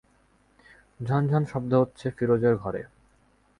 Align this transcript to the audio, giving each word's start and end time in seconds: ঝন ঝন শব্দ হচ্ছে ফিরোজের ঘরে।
ঝন 0.99 1.21
ঝন 1.27 1.43
শব্দ 1.45 1.71
হচ্ছে 1.73 2.05
ফিরোজের 2.17 2.55
ঘরে। 2.55 2.81